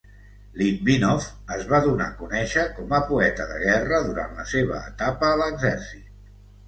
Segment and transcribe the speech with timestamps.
[0.59, 1.27] Litvinoff
[1.57, 5.41] es va donar a conèixer com a poeta de guerra durant la seva etapa a
[5.43, 6.09] l'exèrcit.